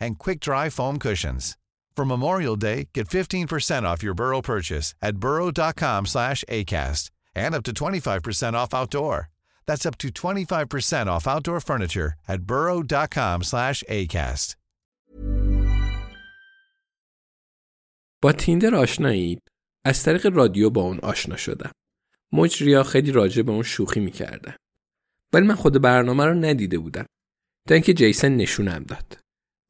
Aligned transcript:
and 0.00 0.18
quick-dry 0.18 0.68
foam 0.70 0.98
cushions. 0.98 1.56
For 1.96 2.04
Memorial 2.04 2.56
Day, 2.56 2.88
get 2.94 3.08
15% 3.08 3.82
off 3.84 4.02
your 4.02 4.14
Burrow 4.14 4.40
purchase 4.42 4.94
at 5.02 5.16
burrow.com 5.16 6.06
slash 6.06 6.44
ACAST 6.48 7.10
and 7.34 7.54
up 7.54 7.62
to 7.64 7.72
25% 7.72 8.54
off 8.54 8.74
outdoor. 8.74 9.28
That's 9.66 9.86
up 9.86 9.96
to 9.98 10.08
25% 10.08 11.06
off 11.06 11.26
outdoor 11.26 11.60
furniture 11.60 12.14
at 12.28 12.42
burrow.com 12.42 13.42
slash 13.42 13.84
ACAST. 13.88 14.56
با 18.22 18.32
تیندر 18.32 18.74
آشنایید 18.74 19.42
از 19.84 20.02
طریق 20.02 20.26
رادیو 20.26 20.70
با 20.70 20.82
اون 20.82 20.98
آشنا 20.98 21.36
شدم 21.36 21.72
مجریا 22.32 22.82
خیلی 22.82 23.12
راجع 23.12 23.42
به 23.42 23.52
اون 23.52 23.62
شوخی 23.62 24.00
میکردن 24.00 24.54
ولی 25.32 25.46
من 25.46 25.54
خود 25.54 25.82
برنامه 25.82 26.24
رو 26.24 26.34
ندیده 26.34 26.78
بودم 26.78 27.06
تا 27.68 27.74
اینکه 27.74 27.94
جیسن 27.94 28.36
نشونم 28.36 28.82
داد 28.82 29.18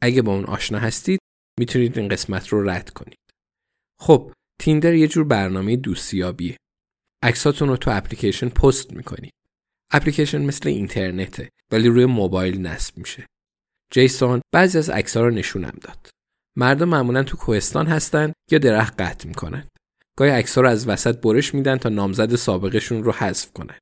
اگه 0.02 0.22
با 0.22 0.36
اون 0.36 0.46
آشنا 0.46 0.80
هستید 0.80 1.20
می‌تونید 1.60 1.98
این 1.98 2.08
قسمت 2.08 2.48
رو 2.48 2.70
رد 2.70 2.90
کنید. 2.90 3.20
خب 4.00 4.34
تیندر 4.60 4.94
یه 4.94 5.08
جور 5.08 5.24
برنامه 5.24 5.76
دوستیابیه. 5.76 6.58
عکساتون 7.24 7.70
رو 7.70 7.78
تو 7.78 7.92
اپلیکیشن 7.98 8.50
پست 8.50 8.94
می‌کنید. 8.94 9.34
اپلیکیشن 9.92 10.42
مثل 10.42 10.70
اینترنته 10.70 11.50
ولی 11.72 11.88
روی 11.88 12.06
موبایل 12.06 12.62
نصب 12.62 12.98
میشه. 12.98 13.26
جیسون 13.94 14.42
بعضی 14.54 14.78
از 14.78 14.90
عکس‌ها 14.90 15.24
رو 15.24 15.30
نشونم 15.30 15.78
داد. 15.82 16.10
مردم 16.58 16.90
معمولا 16.90 17.24
تو 17.24 17.38
کوهستان 17.38 17.88
هستن 17.88 18.34
یا 18.52 18.60
درخت 18.60 19.02
قطع 19.02 19.28
می‌کنن. 19.28 19.68
گاهی 20.18 20.32
عکس‌ها 20.32 20.62
رو 20.62 20.70
از 20.70 20.88
وسط 20.88 21.22
برش 21.22 21.54
میدن 21.54 21.78
تا 21.78 21.90
نامزد 21.90 22.36
سابقشون 22.36 23.04
رو 23.04 23.12
حذف 23.12 23.52
کنن. 23.52 23.78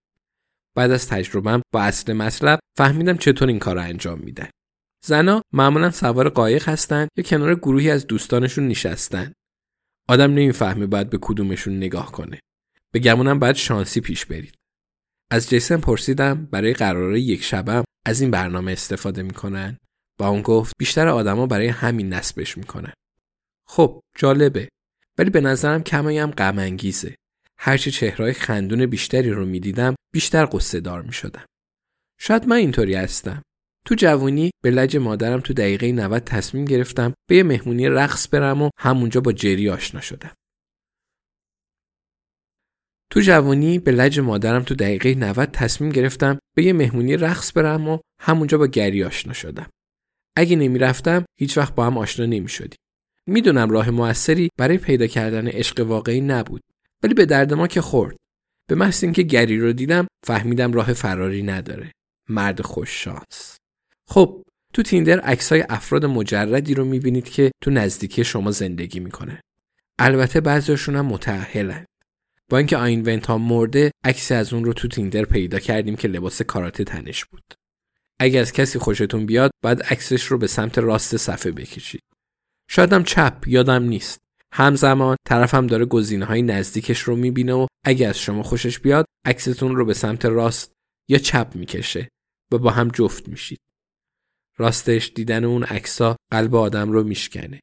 بعد 0.76 0.92
از 0.92 1.08
تجربم 1.08 1.62
با 1.74 1.82
اصل 1.82 2.14
مطلب 2.14 2.60
فهمیدم 2.78 3.18
چطور 3.18 3.48
این 3.48 3.60
کار 3.60 3.76
رو 3.76 3.82
انجام 3.82 4.20
میدن. 4.20 4.50
زنا 5.08 5.42
معمولا 5.54 5.92
سوار 5.92 6.30
قایق 6.30 6.70
هستن 6.70 7.08
یا 7.18 7.24
کنار 7.24 7.56
گروهی 7.56 7.92
از 7.92 8.08
دوستانشون 8.08 8.68
نشستن. 8.68 9.34
آدم 10.08 10.32
نمی‌فهمه 10.32 10.86
باید 10.86 11.10
به 11.10 11.18
کدومشون 11.22 11.78
نگاه 11.78 12.12
کنه. 12.12 12.40
به 12.92 13.00
گمونم 13.00 13.40
باید 13.40 13.56
شانسی 13.56 14.02
پیش 14.02 14.26
برید. 14.26 14.56
از 15.32 15.50
جیسن 15.50 15.78
پرسیدم 15.78 16.46
برای 16.46 16.74
قراره 16.74 17.20
یک 17.20 17.44
شبم 17.44 17.84
از 18.06 18.22
این 18.22 18.32
برنامه 18.32 18.72
استفاده 18.72 19.24
می‌کنن. 19.24 19.78
با 20.20 20.28
اون 20.28 20.42
گفت 20.42 20.74
بیشتر 20.80 21.08
آدما 21.08 21.48
برای 21.48 21.68
همین 21.68 22.14
نصبش 22.14 22.58
می‌کنن. 22.58 22.94
خب 23.68 24.02
جالبه. 24.18 24.70
ولی 25.18 25.30
به 25.30 25.42
نظرم 25.42 25.84
کمایی 25.84 26.18
هم 26.18 26.32
غم 26.32 26.60
انگیزه. 26.60 27.16
هرچی 27.58 27.92
چهرهای 27.92 28.34
خندون 28.34 28.86
بیشتری 28.86 29.32
رو 29.32 29.46
می‌دیدم 29.46 29.96
بیشتر 30.14 30.48
قصه 30.52 30.80
دار 30.80 31.02
می‌شدم. 31.02 31.46
شاید 32.20 32.48
من 32.48 32.56
اینطوری 32.56 32.96
هستم. 32.96 33.42
تو 33.86 33.96
جوونی 33.96 34.52
به 34.64 34.72
لج 34.72 34.98
مادرم 34.98 35.40
تو 35.40 35.54
دقیقه 35.54 35.92
90 35.92 36.24
تصمیم 36.24 36.66
گرفتم 36.66 37.14
به 37.30 37.36
یه 37.36 37.44
مهمونی 37.44 37.90
رقص 37.90 38.28
برم 38.32 38.62
و 38.62 38.70
همونجا 38.80 39.22
با 39.22 39.32
جری 39.32 39.70
آشنا 39.70 40.02
شدم. 40.02 40.32
تو 43.12 43.22
جوانی 43.22 43.80
به 43.80 43.92
لج 43.92 44.20
مادرم 44.20 44.64
تو 44.64 44.76
دقیقه 44.76 45.16
90 45.16 45.52
تصمیم 45.52 45.90
گرفتم 45.90 46.40
به 46.56 46.64
یه 46.64 46.74
مهمونی 46.74 47.18
رقص 47.18 47.58
برم 47.58 47.90
و 47.90 48.00
همونجا 48.22 48.58
با 48.58 48.68
گری 48.68 49.04
آشنا 49.04 49.34
شدم. 49.34 49.70
اگه 50.36 50.56
نمی‌رفتم 50.56 51.26
هیچ 51.40 51.58
وقت 51.58 51.76
با 51.76 51.86
هم 51.86 51.98
آشنا 51.98 52.26
نمی. 52.26 52.50
می‌دونم 53.28 53.70
راه 53.70 53.90
موثری 53.90 54.50
برای 54.58 54.78
پیدا 54.78 55.08
کردن 55.08 55.48
عشق 55.48 55.80
واقعی 55.80 56.22
نبود 56.22 56.62
ولی 57.04 57.14
به 57.14 57.26
درد 57.26 57.54
ما 57.54 57.68
که 57.68 57.82
خورد. 57.82 58.16
به 58.70 58.76
محض 58.76 59.04
اینکه 59.04 59.24
گری 59.24 59.60
رو 59.60 59.74
دیدم 59.74 60.08
فهمیدم 60.26 60.74
راه 60.74 60.94
فراری 60.94 61.44
نداره. 61.44 61.92
مرد 62.30 62.62
خوش 62.62 63.04
شانس. 63.04 63.58
خب 64.08 64.44
تو 64.74 64.84
تیندر 64.84 65.20
عکسای 65.20 65.66
افراد 65.70 66.06
مجردی 66.06 66.74
رو 66.74 66.86
می‌بینید 66.86 67.30
که 67.30 67.52
تو 67.62 67.72
نزدیکی 67.72 68.24
شما 68.24 68.52
زندگی 68.52 69.00
می‌کنه. 69.00 69.42
البته 70.00 70.42
بعضیشون 70.42 70.96
هم 70.96 71.06
متأهلن. 71.06 71.86
با 72.50 72.58
اینکه 72.58 72.78
آینونت 72.78 73.26
ها 73.26 73.38
مرده 73.38 73.92
عکسی 74.04 74.34
از 74.34 74.54
اون 74.54 74.66
رو 74.66 74.74
تو 74.74 74.88
تیندر 74.88 75.26
پیدا 75.26 75.60
کردیم 75.60 75.96
که 75.96 76.08
لباس 76.08 76.42
کاراته 76.42 76.84
تنش 76.84 77.26
بود. 77.26 77.44
اگه 78.20 78.40
از 78.40 78.52
کسی 78.52 78.80
خوشتون 78.80 79.26
بیاد 79.26 79.52
بعد 79.64 79.84
عکسش 79.84 80.24
رو 80.24 80.38
به 80.38 80.48
سمت 80.48 80.78
راست 80.78 81.18
صفحه 81.18 81.52
بکشید. 81.52 82.04
شادم 82.70 83.04
چپ 83.04 83.48
یادم 83.48 83.84
نیست. 83.84 84.22
همزمان 84.54 85.16
طرفم 85.28 85.68
داره 85.68 85.86
گزینه 85.86 86.26
های 86.26 86.42
نزدیکش 86.42 87.00
رو 87.00 87.16
می‌بینه 87.16 87.54
و 87.54 87.68
اگه 87.86 88.08
از 88.08 88.20
شما 88.20 88.44
خوشش 88.44 88.80
بیاد 88.80 89.06
عکستون 89.26 89.76
رو 89.76 89.86
به 89.86 89.94
سمت 89.94 90.26
راست 90.26 90.72
یا 91.10 91.18
چپ 91.18 91.52
می‌کشه 91.56 92.10
و 92.52 92.58
با 92.58 92.72
هم 92.72 92.88
جفت 92.88 93.28
میشید. 93.28 93.60
راستش 94.58 95.12
دیدن 95.16 95.44
اون 95.44 95.64
عکسا 95.64 96.16
قلب 96.32 96.56
آدم 96.56 96.92
رو 96.92 97.04
میشکنه. 97.04 97.60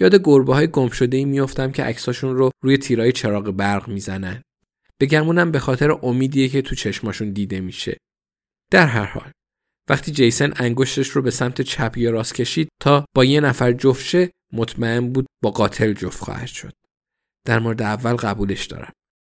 یاد 0.00 0.14
گربه 0.24 0.54
های 0.54 0.66
گم 0.66 0.88
شده 0.88 1.16
ای 1.16 1.24
میافتم 1.24 1.72
که 1.72 1.84
عکساشون 1.84 2.36
رو 2.36 2.50
روی 2.62 2.78
تیرای 2.78 3.12
چراغ 3.12 3.50
برق 3.50 3.88
می‌زنن. 3.88 4.42
بگمونم 5.00 5.50
به 5.50 5.58
خاطر 5.58 5.90
امیدیه 6.02 6.48
که 6.48 6.62
تو 6.62 6.74
چشماشون 6.74 7.32
دیده 7.32 7.60
میشه. 7.60 7.96
در 8.70 8.86
هر 8.86 9.04
حال 9.04 9.30
وقتی 9.90 10.12
جیسن 10.12 10.52
انگشتش 10.56 11.08
رو 11.08 11.22
به 11.22 11.30
سمت 11.30 11.60
چپ 11.60 11.96
یا 11.96 12.10
راست 12.10 12.34
کشید 12.34 12.68
تا 12.80 13.04
با 13.14 13.24
یه 13.24 13.40
نفر 13.40 13.72
جفت 13.72 14.04
شه 14.04 14.30
مطمئن 14.52 15.12
بود 15.12 15.26
با 15.42 15.50
قاتل 15.50 15.92
جفت 15.92 16.24
خواهد 16.24 16.48
شد. 16.48 16.72
در 17.46 17.58
مورد 17.58 17.82
اول 17.82 18.14
قبولش 18.16 18.66
دارم. 18.66 18.92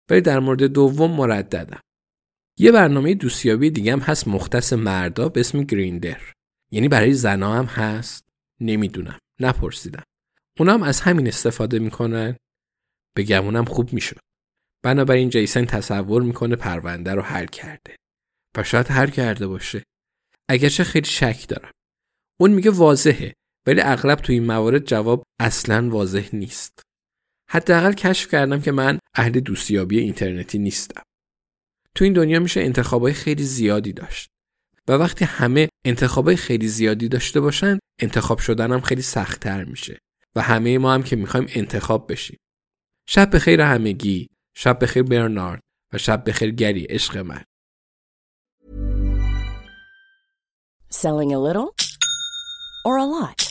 ولی 0.09 0.21
در 0.21 0.39
مورد 0.39 0.63
دوم 0.63 1.11
مرددم. 1.11 1.79
یه 2.59 2.71
برنامه 2.71 3.13
دوستیابی 3.13 3.69
دیگه 3.69 3.93
هم 3.93 3.99
هست 3.99 4.27
مختص 4.27 4.73
مردا 4.73 5.29
به 5.29 5.39
اسم 5.39 5.63
گریندر. 5.63 6.21
یعنی 6.71 6.87
برای 6.87 7.13
زنا 7.13 7.53
هم 7.53 7.65
هست؟ 7.65 8.29
نمی‌دونم. 8.59 9.19
نپرسیدم. 9.39 10.03
اونا 10.59 10.73
هم 10.73 10.83
از 10.83 11.01
همین 11.01 11.27
استفاده 11.27 11.79
می‌کنن؟ 11.79 12.35
به 13.15 13.23
گمونم 13.23 13.65
خوب 13.65 13.93
می‌شد. 13.93 14.19
بنابراین 14.83 15.29
جیسن 15.29 15.65
تصور 15.65 16.21
می‌کنه 16.21 16.55
پرونده 16.55 17.13
رو 17.13 17.21
حل 17.21 17.45
کرده. 17.45 17.95
و 18.57 18.63
شاید 18.63 18.87
حل 18.87 19.09
کرده 19.09 19.47
باشه. 19.47 19.83
اگرچه 20.49 20.83
خیلی 20.83 21.05
شک 21.05 21.47
دارم. 21.47 21.71
اون 22.39 22.51
میگه 22.51 22.71
واضحه 22.71 23.33
ولی 23.67 23.81
اغلب 23.81 24.19
تو 24.19 24.33
این 24.33 24.45
موارد 24.45 24.85
جواب 24.85 25.23
اصلا 25.39 25.89
واضح 25.89 26.29
نیست. 26.33 26.81
حداقل 27.49 27.93
کشف 27.93 28.31
کردم 28.31 28.61
که 28.61 28.71
من 28.71 28.99
اهل 29.15 29.39
دوستیابی 29.39 29.99
اینترنتی 29.99 30.59
نیستم. 30.59 31.01
تو 31.95 32.03
این 32.03 32.13
دنیا 32.13 32.39
میشه 32.39 32.61
انتخابای 32.61 33.13
خیلی 33.13 33.43
زیادی 33.43 33.93
داشت. 33.93 34.29
و 34.87 34.91
وقتی 34.93 35.25
همه 35.25 35.69
انتخابای 35.85 36.35
خیلی 36.35 36.67
زیادی 36.67 37.09
داشته 37.09 37.39
باشن 37.39 37.79
انتخاب 37.99 38.39
شدنم 38.39 38.81
خیلی 38.81 39.01
سختتر 39.01 39.63
میشه 39.63 39.97
و 40.35 40.41
همه 40.41 40.77
ما 40.77 40.93
هم 40.93 41.03
که 41.03 41.15
می‌خوایم 41.15 41.47
انتخاب 41.49 42.11
بشیم. 42.11 42.37
شب 43.07 43.35
بخیر 43.35 43.61
همگی. 43.61 44.27
شب 44.57 44.83
بخیر 44.83 45.03
برنارد 45.03 45.61
و 45.93 45.97
شب 45.97 46.29
بخیر 46.29 46.51
گری 46.51 46.83
عشق 46.83 47.17
من. 47.17 47.43
Selling 50.91 51.31
a 51.33 51.39
little 51.47 51.69
or 52.85 52.97
a 52.97 53.05
lot? 53.05 53.50